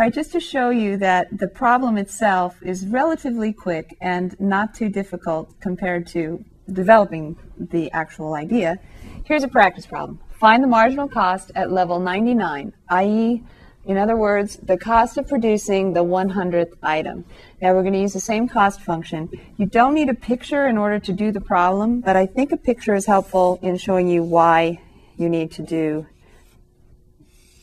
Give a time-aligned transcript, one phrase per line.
[0.00, 4.72] All right, just to show you that the problem itself is relatively quick and not
[4.72, 6.42] too difficult compared to
[6.72, 8.78] developing the actual idea,
[9.26, 10.18] here's a practice problem.
[10.30, 13.42] Find the marginal cost at level 99, i.e.,
[13.84, 17.26] in other words, the cost of producing the 100th item.
[17.60, 19.28] Now we're going to use the same cost function.
[19.58, 22.56] You don't need a picture in order to do the problem, but I think a
[22.56, 24.80] picture is helpful in showing you why
[25.18, 26.06] you need to do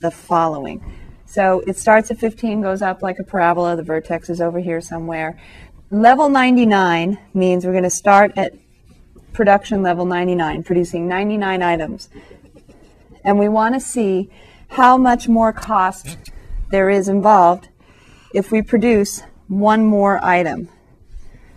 [0.00, 1.01] the following.
[1.32, 3.74] So it starts at 15, goes up like a parabola.
[3.74, 5.40] The vertex is over here somewhere.
[5.90, 8.52] Level 99 means we're going to start at
[9.32, 12.10] production level 99, producing 99 items.
[13.24, 14.30] And we want to see
[14.68, 16.18] how much more cost
[16.70, 17.70] there is involved
[18.34, 20.68] if we produce one more item.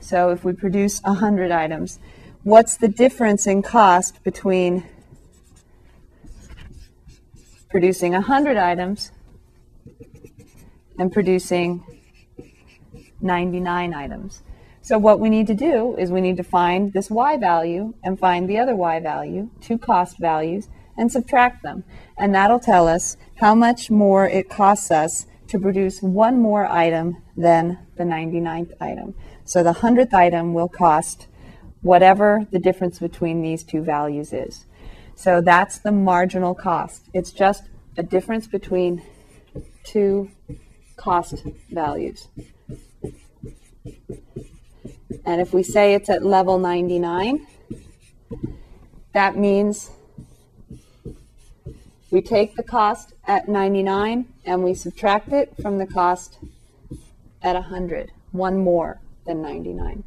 [0.00, 1.98] So if we produce 100 items,
[2.42, 4.84] what's the difference in cost between
[7.68, 9.12] producing 100 items
[10.98, 11.84] and producing
[13.20, 14.42] 99 items?
[14.80, 18.18] So what we need to do is we need to find this y value and
[18.18, 21.84] find the other y value, two cost values, and subtract them.
[22.16, 27.22] And that'll tell us how much more it costs us to produce one more item
[27.36, 29.14] than the 99th item.
[29.44, 31.26] So the 100th item will cost
[31.82, 34.66] whatever the difference between these two values is.
[35.14, 37.08] So that's the marginal cost.
[37.12, 37.64] It's just
[37.96, 39.02] a difference between
[39.84, 40.30] two
[40.98, 42.28] cost values.
[45.24, 47.46] And if we say it's at level 99,
[49.12, 49.90] that means
[52.10, 56.38] we take the cost at 99 and we subtract it from the cost
[57.42, 60.04] at 100, one more than 99.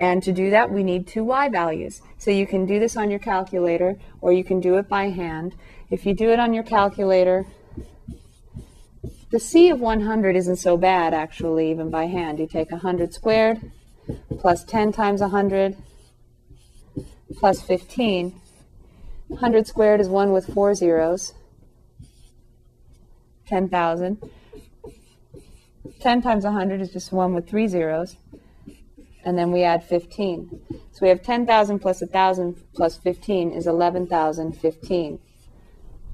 [0.00, 2.02] And to do that, we need two y values.
[2.18, 5.54] So you can do this on your calculator or you can do it by hand.
[5.90, 7.46] If you do it on your calculator,
[9.30, 12.38] the c of 100 isn't so bad, actually, even by hand.
[12.38, 13.70] You take 100 squared
[14.38, 15.76] plus 10 times 100
[17.38, 18.40] plus 15
[19.28, 21.34] 100 squared is 1 with four zeros.
[23.46, 24.30] 10,000.
[26.00, 28.16] 10 times 100 is just 1 with three zeros.
[29.24, 30.60] And then we add 15.
[30.92, 35.18] So we have 10,000 plus 1,000 plus 15 is 11,015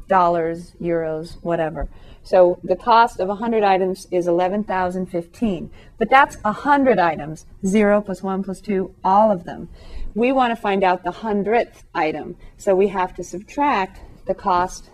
[0.09, 1.89] dollars, euros, whatever.
[2.23, 5.71] So the cost of 100 items is 11,015.
[5.99, 9.69] But that's 100 items, 0 plus 1 plus 2, all of them
[10.15, 12.37] we want to find out the hundredth item.
[12.57, 14.91] So we have to subtract the cost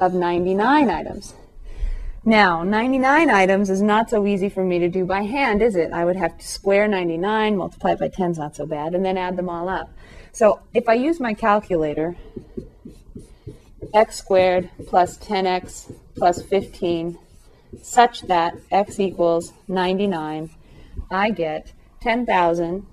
[0.00, 1.34] of 99 items.
[2.24, 5.92] Now, 99 items is not so easy for me to do by hand, is it?
[5.92, 9.04] I would have to square 99, multiply it by 10 is not so bad, and
[9.04, 9.90] then add them all up.
[10.30, 12.16] So if I use my calculator,
[13.94, 17.18] x squared plus 10x plus 15,
[17.82, 20.50] such that x equals 99,
[21.10, 22.86] I get 10,000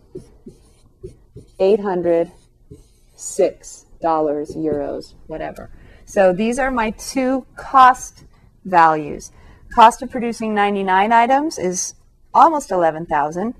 [1.59, 5.69] 806 dollars, euros, whatever.
[6.05, 8.23] So these are my two cost
[8.65, 9.31] values.
[9.73, 11.95] Cost of producing 99 items is
[12.33, 13.53] almost 11,000.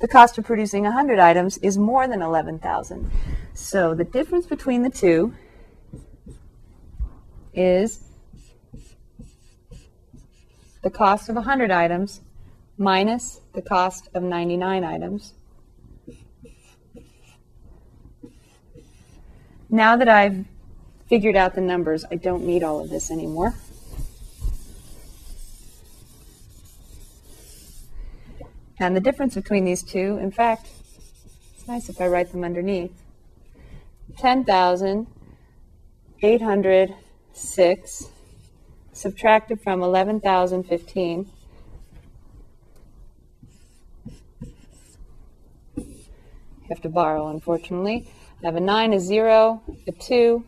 [0.00, 3.10] The cost of producing 100 items is more than 11,000.
[3.54, 5.34] So the difference between the two
[7.56, 8.04] is
[10.82, 12.20] the cost of 100 items
[12.78, 15.32] minus the cost of 99 items
[19.68, 20.44] Now that I've
[21.08, 23.54] figured out the numbers, I don't need all of this anymore.
[28.78, 30.68] And the difference between these two, in fact,
[31.54, 32.92] it's nice if I write them underneath.
[37.36, 38.10] 10,806
[38.92, 41.30] subtracted from 11,015
[45.76, 45.84] You
[46.70, 48.10] have to borrow, unfortunately.
[48.42, 50.44] I have a 9, a 0, a 2,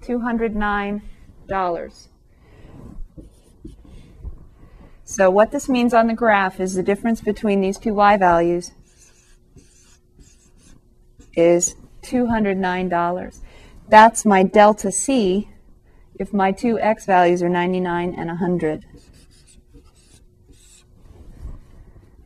[0.00, 2.08] $209.
[5.04, 8.72] So what this means on the graph is the difference between these two y values
[11.34, 13.38] is $209.
[13.88, 15.49] That's my delta C
[16.20, 18.84] if my two x values are 99 and 100.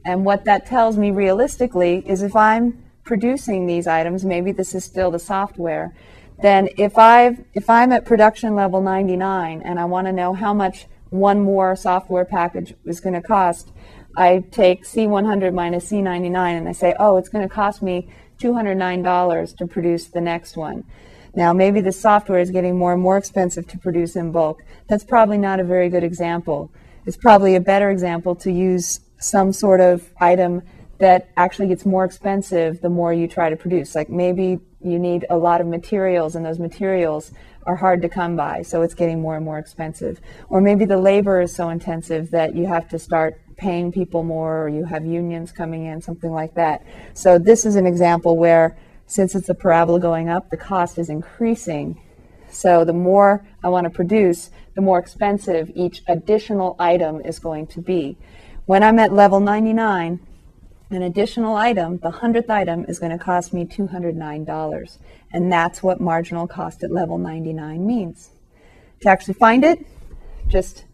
[0.05, 4.85] And what that tells me realistically is if I'm producing these items, maybe this is
[4.85, 5.95] still the software,
[6.43, 10.53] then if I've if I'm at production level 99 and I want to know how
[10.53, 13.71] much one more software package is going to cost,
[14.17, 18.09] I take C100 minus C99 and I say, oh, it's going to cost me
[18.41, 20.83] $209 to produce the next one.
[21.37, 24.63] Now, maybe the software is getting more and more expensive to produce in bulk.
[24.89, 26.71] That's probably not a very good example.
[27.07, 30.63] It's probably a better example to use some sort of item
[30.99, 33.95] that actually gets more expensive the more you try to produce.
[33.95, 37.33] Like maybe you need a lot of materials and those materials
[37.67, 40.21] are hard to come by, so it's getting more and more expensive.
[40.51, 44.65] Or maybe the labor is so intensive that you have to start paying people more
[44.65, 46.85] or you have unions coming in, something like that.
[47.15, 48.77] So this is an example where
[49.07, 52.01] since it's a parabola going up, the cost is increasing.
[52.51, 57.67] So the more I want to produce, the more expensive each additional item is going
[57.69, 58.17] to be.
[58.67, 60.21] When I'm at level 99,
[60.91, 64.99] an additional item, the hundredth item, is going to cost me $209.
[65.33, 68.31] And that's what marginal cost at level 99 means.
[69.01, 69.85] To actually find it,
[70.47, 70.85] just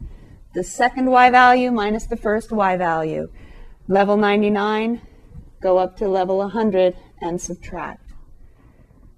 [0.55, 3.31] the second y value minus the first y value.
[3.89, 5.01] Level 99,
[5.61, 8.13] go up to level 100 and subtract.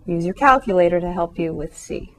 [0.06, 2.14] Use your calculator to help you with C.